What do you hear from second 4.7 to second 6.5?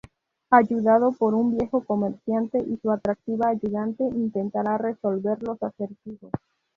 resolver los acertijos.